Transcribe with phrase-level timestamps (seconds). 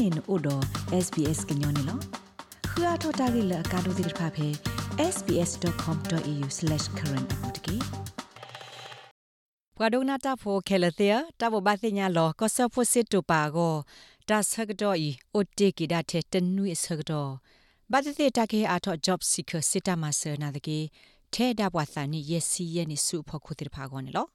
[0.00, 0.62] နေနို့တော့
[1.04, 1.98] SBS ကညောနေလော
[2.70, 4.48] ခရထတာဂိလကာဒိုဒိဖာဖေ
[5.14, 7.76] sbs.com.au/current အပူတကေ
[9.76, 13.74] ဘွာဒိုနာတာဖိုခဲလတဲ့တဘဘသိညာလောကဆဖိုစစ်တူပါကို
[14.28, 17.30] ဒါဆကတော့ဤအိုတေကီဒါတဲ့တနွေဆကတော့
[17.92, 20.78] ဘာတဲ့တကေအာထော job seeker စစ်တမဆာနာတကေ
[21.34, 24.26] ထဲဒါဘွာသန်နီယစီယနီစုဖို့ခုတိဖာကောနေလော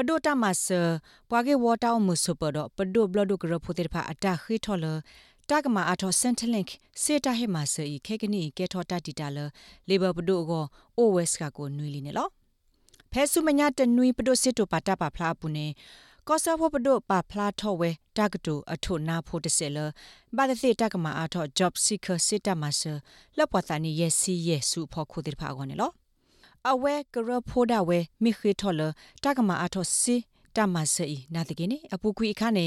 [0.00, 0.66] ပဒိုတမဆ
[1.30, 4.86] ပွာကေဝတာမှုစပဒပဒိုဘလဒုကရဖိုတေဖာအတာခိထောလ
[5.50, 6.66] တကမာအထောစင်တလင့်
[7.02, 9.38] စေတာဟေမာဆေခေကနီကေထောတာတီတာလ
[9.88, 10.64] လေဘပဒိုကို
[10.96, 12.28] အိုဝက်စ်ကကိုနွီလီနေလော
[13.12, 15.66] ဖဲဆုမညာတနွီပဒိုစစ်တိုပါတာပါဖလားပူနေ
[16.28, 19.78] ကောဆာဖို့ပဒိုပါဖလားထောဝဲတကတူအထုနာဖို့တစဲလ
[20.36, 22.82] ဘာဒသိတကမာအထော job seeker စစ်တမဆ
[23.38, 25.92] လပဝတနီရဲ့စီရဲ့စုဖို့ခုတိဖာကောနေလော
[26.66, 28.80] အဝဲကရဖိုဒါဝဲမိခေထောလ
[29.24, 30.16] တကမာအထောစီ
[30.56, 32.66] တမဆေနာတကိနေအပူခွေခါနေ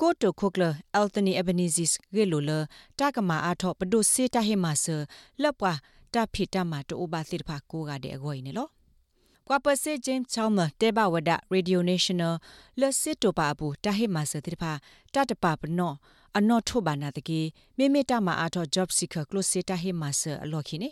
[0.00, 2.50] ကိုတိုခိုကလအယ်တနီအဘနီဇစ်ဂေလိုလ
[2.98, 4.86] တကမာအထောပဒုစေတဟေမဆ
[5.42, 5.78] လပွား
[6.14, 8.68] တဖိတမတိုဘာသစ်ဖာကိုကတဲ့အကွိနေလော
[9.46, 12.36] ကွာပစေဂျင်းချောင်းမတေဘဝဒရေဒီယိုနေရှင်နယ်
[12.80, 14.72] လစစ်တိုပါဘူးတဟေမဆတိဖာ
[15.14, 15.94] တတပပနော
[16.38, 17.40] အနော့ထုတ်ပါနာတကေ
[17.78, 20.90] မိမိတမအားတော့ job seeker close seta he master အလောခိနေ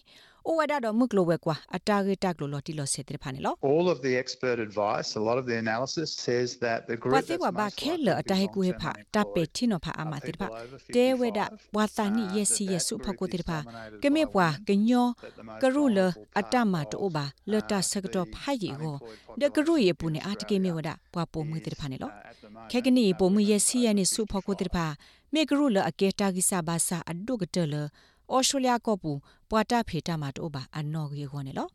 [0.49, 7.13] အိုဝဒါတော့မုကလိုဝဲကွာအတာဂေတက်လိုလော်တီလော်စေတဲ့ဖာနေလော All of the expert advice a lot of the analysis says that the group
[7.15, 10.47] ဝတ်ဝဘာခဲလအတာဟေကူဟေဖာတပေတီနိုဖာအမတိဖာ
[10.95, 11.41] တဲဝဲဒ
[11.77, 13.59] ဝါသနီယစီယဆုဖကိုတိဖာ
[14.03, 15.09] ကမေပွားကညော
[15.63, 15.99] ကရုလ
[16.39, 18.97] အတမတိုဘာလတဆကတော့ဖိုင်ရီကို
[19.41, 22.11] ဒကရုယေပူနေအတကေမေဝဒပွားပုံမွေတိဖာနေလော
[22.71, 24.87] ခဲကနီပုံမွေယစီယနေဆုဖကိုတိဖာ
[25.35, 27.75] မေကရုလအကေတာဂိစာဘာစာအဒုကတလ
[28.35, 29.13] ဩစတြေးလျကောပူ
[29.51, 31.69] ပွာတာဖေတာမတိုဘာအနော်ကြီးခေါ်နေလော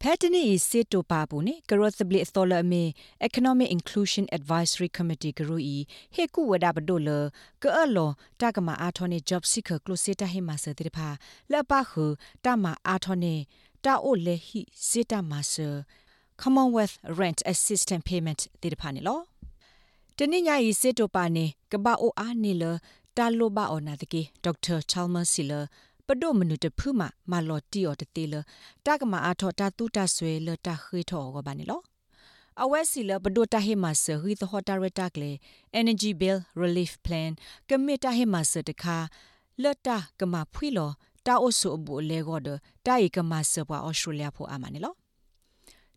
[0.00, 2.82] ဖက်တနီစစ်တိုပါဘူးနေကရော့သဘလီသောလမေ
[3.28, 5.76] Economic Inclusion Advisory Committee ကရူဤ
[6.14, 7.08] ဟေကူဝဒဘဒိုလ
[7.62, 8.10] ကောလော
[8.40, 11.08] တကမာအာထောနေ job seeker close တာဟေမဆတဲ့ဖာ
[11.52, 12.04] လပခု
[12.44, 13.34] တမအာထောနေ
[13.84, 15.54] တာအိုလေဟိစေတာမဆ
[16.42, 19.29] Commonwealth Rent Assistance Payment တဲ့ဖာနေလော
[20.22, 22.64] တနိညာဤစစ်တိုပါနေကပအိုအားနေလ
[23.16, 25.60] တာလိုဘာအော်နာတကေဒေါက်တာချာလ်မာစီလာ
[26.06, 28.34] ပဒိုမနုတဖူမာမာလော်တီအော်တတေလ
[28.86, 31.80] တာကမာအာထောတာတူတာဆွေလတာခွေထောကဘာနေလော
[32.62, 35.32] အဝဲစီလပဒိုတာဟေမဆဟီသဟတာရတာကလေ
[35.80, 37.30] energy bill relief plan
[37.68, 38.96] ကမီတာဟေမဆတခါ
[39.62, 40.90] လတာကမာဖွီလော
[41.26, 42.48] တာအိုဆူဘူလေဂေါ်ဒ
[42.86, 44.94] တာဤကမာဆပွားဩစတြေးလျဖို့အာမနေလော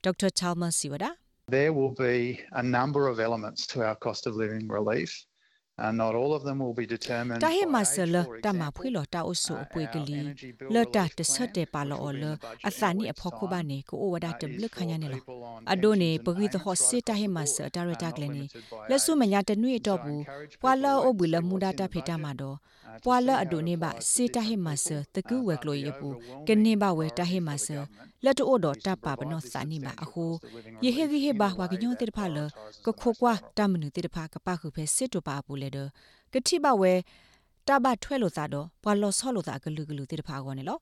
[0.04, 5.26] ဒေါက်တာချာလ်မာစီဝဒါ There will be a number of elements to our cost of living relief.
[5.78, 8.16] and not all of them will be determined တာဟေမဆလ
[8.46, 10.26] တမဖွေလတာအဆုအပွေကလေး
[10.74, 12.24] လတာတဆတ်တဲ့ပါလောလ
[12.68, 15.22] အသနိအဖို့ခုပါနေကိုဝဒတဘလခညာနေလော
[15.74, 18.44] အဒိုနေပဂိတဟောစစ်တာဟေမဆတာရတာကလေးနေ
[18.90, 20.24] လက်ဆုမညာတနွေတော့ဘူး
[20.62, 22.58] ပွာလောအဘူလမူဒတာဖေတာမှာတော့
[23.06, 23.30] ပွာလ
[28.24, 30.26] အဒိုနေပါစစ်တာဟေမဆတကူဝဲကလိုရပူကနေပါဝဲတာဟေမဆလက်တိုတော့တပါပနောစာနိပါအခု
[30.84, 32.40] ယေဟေဂိဟေဘာဝါကညောတေတဖာလ
[32.86, 35.90] ကခိုကွာတမနုတေတဖာကပခုဖဲစစ်တိုပါဘူးလေတော့
[36.34, 36.94] ကတိဘဝဲ
[37.68, 40.80] တဘထွဲလို့သာတော့ဘွာလောဆောလို့သာဂလူဂလူတေတဖာကောနေလော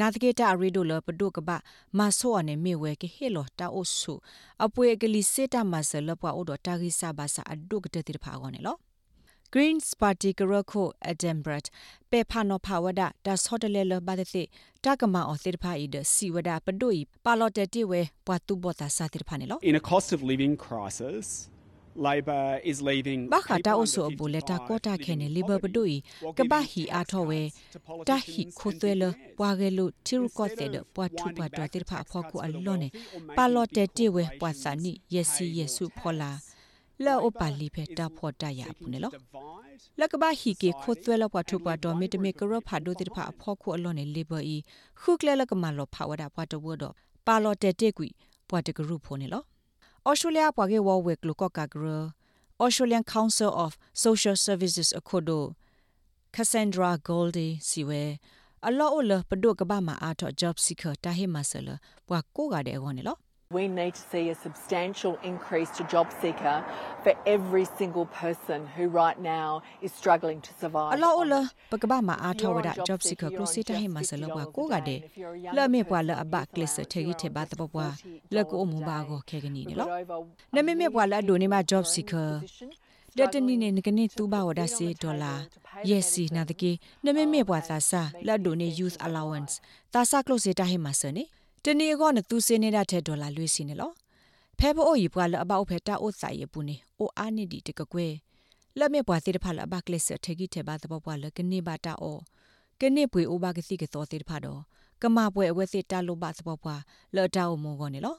[0.00, 1.50] နာတကေတာရီဒိုလပဒုကဘ
[1.98, 4.14] မဆောအနေမေဝဲကဟေလောတာအိုဆု
[4.64, 8.76] အပွေကလီစေတာမဆလပွားအိုဒတာဂိဆာဘာစာအဒုကတေတေတဖာကောနေလော
[9.52, 11.68] Greens Party Karako Edinburgh
[12.10, 14.42] ပေဖာနောဖာဝဒဒါဆော့တလဲလဘဒသိ
[14.84, 21.26] တကမာအော်သစ်ဖာဤဒစီဝဒပဒိုဤပါလော်တတိဝဲပွားတူဘောတာစာတိဖာနေလော In a cost of living crisis
[22.06, 25.96] Labor is leaving ဘာခတာအိုဆိုဘူလက်တာကောတာခဲနေ Labor ဘဒိုဤ
[26.38, 27.40] ကဘာဟီအာထောဝဲ
[28.08, 29.04] တာဟီခိုသွဲလ
[29.38, 32.88] ပွားကဲလို့တီရကောတဲ့ဒပွားထူပွားတော်တိဖာဖောကူအလောနေ
[33.36, 36.32] ပါလော်တတိဝဲပွားစာနိယစီယေစုဖောလာ
[37.04, 39.02] လောအပလီဖက်တာဖော်တရဘူးနော်
[40.00, 44.56] လကဘာဟီကေခိုသွဲလပွားထုပွားတော်မီတမီကရဖာဒိုတိဖာအဖော်ခုအလောနေလေဘာဤ
[45.00, 46.94] ခုကလဲလကမလောဖာဝဒပွားတော်တော့
[47.26, 48.08] ပါလော်တက်တက်ကွီ
[48.48, 49.42] ပွားတကရုဖိုနေလော
[50.08, 51.86] Australia ပွားကေဝဝဲကလကကဂရ
[52.62, 53.70] Australian Council of
[54.04, 55.44] Social Services အခုဒို
[56.34, 58.02] Cassandra Goldie စီဝဲ
[58.66, 61.68] အလောအလပဒုကဘာမာအာတော့ job seeker တာဟေမဆလ
[62.08, 63.16] ပွားကိုကတဲ့ခေါ်နေလော
[63.51, 66.57] We need to see a substantial increase to JobSeeker
[67.03, 70.93] for every single person who right now is struggling to survive.
[70.93, 74.67] Allah Allah pagba ma a thaw da JobSeeker close ta hi ma sala wa ko
[74.67, 74.97] ga de
[75.53, 77.87] la me bwa la aba click se thegi the ba ta bwa
[78.31, 79.85] la ko mu ba go khe gani ne lo
[80.51, 82.41] na me me bwa la do ne ma JobSeeker
[83.19, 85.33] ဒတနီနေငကနေသူဘာဝဒါစီဒေါ်လာ
[85.89, 86.71] ယက်စီနာတကေ
[87.05, 89.53] နမေမေဘွာသာစာလက်ဒိုနေ youth allowance
[89.93, 91.23] သာစာကလို့စေတာဟိမဆနေ
[91.64, 93.92] တနီကောနသူစင်းနေတဲ့တဲ့ဒေါ်လာလွေးစီနေလော
[94.58, 98.06] ဖဲဖို့အိုဤပွာလအပေါဖဲတာအိုဆိုင်ရပူနေအိုအာနီဒီတကကွဲ
[98.78, 102.18] လက်မေပွားတိတဖာလဘကလစ်ထဂီတေဘာတဘပွားလကနေဘာတာအော
[102.80, 104.60] ကနေပွေအိုဘာကစီကသောတိတဖာတော့
[105.02, 106.80] ကမာပွဲအဝဲစစ်တာလိုဘာတဘပွား
[107.14, 108.16] လော်တာအမောကောနေလော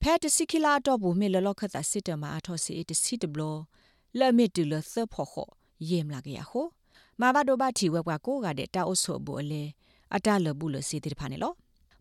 [0.00, 3.42] ဖဲတစီကီလာတော့ဘူးမေလလောခတ်စစ်တမအထောစီတစီတဘလ
[4.18, 5.48] လက်မေတူလသဖို့ခော
[5.88, 6.66] ယေမလာကရခို
[7.20, 9.62] မာဘဒိုဘာတီဝဲပွားကိုကတဲ့တာအုပ်ဆိုဘူးအလေ
[10.14, 11.54] အတလဘူးလစီတိတဖာနေလော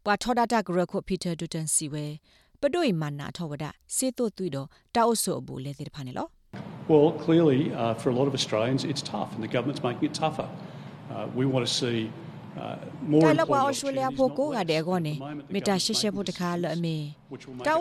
[0.06, 2.06] ပွာထောဒတာဂရခုပီတာဒူတန်စီဝဲ
[2.62, 3.66] ပဒိုအမနာထောဝဒ
[3.96, 6.28] စေတုသွီတော့တာအုပ်ဆိုဘူးလေတိတဖာနေလော
[6.92, 10.14] Well, clearly, uh, for a lot of Australians, it's tough, and the government's making it
[10.24, 10.48] tougher.
[11.14, 11.98] Uh, we want to see
[12.62, 12.78] uh,
[13.12, 14.66] more တာလကွာ employment အော်စတြေးလျ opportunities, ဖို့ not ကိုက less.
[14.72, 17.74] တဲ့ကောနေ At the moment, the မေတာ government's ရှေရှေ making ဖို့တခါလအမေ decisions which will make တာ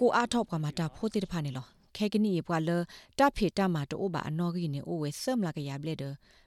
[0.01, 1.67] ကိုအားထောက်ကမတာဖိုးတေတဖာနေလော
[1.97, 2.71] ခဲကနီပွာလ
[3.19, 6.05] တာဖေတာမာတိုဘာအနော်ဂီနေအိုဝဲဆမ်လာကရဘလက်ဒ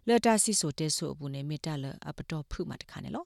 [0.08, 3.26] လတာစီဆိုတဲဆိုဘူးနေမေတာလအပတော်ဖုမတခါနေလော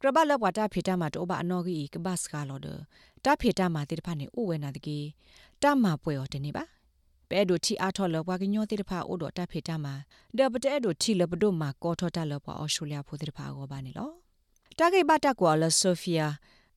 [0.00, 2.68] ကရဘလဘဝတာဖေတာမာတိုဘာအနော်ဂီကဘတ်စကာလောဒ
[3.24, 4.98] တာဖေတာမာတေတဖာနေအိုဝဲနာတကေ
[5.62, 6.64] တာမာပွဲော်တနေပါ
[7.28, 9.94] ပဲဒိုတီအားထော်လဘွားကညောတေတဖာအိုဒတာဖေတာမာ
[10.36, 14.10] ဒပတဲဒိုတီလဘဒိုမာကောထောတာလဘွားအော်စတြေးလျဖိုတေတဖာကောပါနေလော
[14.78, 16.26] တာဂိဘတာကွာလဆိုဖီယာ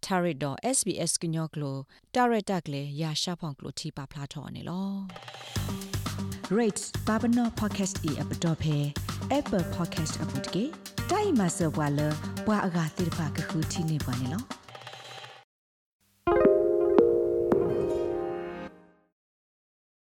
[0.06, 1.78] တာရစ်တော့ SBS ကညောကလို
[2.16, 4.90] တာရက်တက်လေရာရှာဖောင်ကလိုတီပါဖလာထော်နေလော
[6.60, 8.78] Rates Babano Podcast e app dot phe
[9.40, 10.66] Apple Podcast app တကေ
[11.12, 12.00] တိုင်မဆဘွာလ
[12.46, 14.59] ဘွာအဂါတိရပါကခုတီနေပါနေလော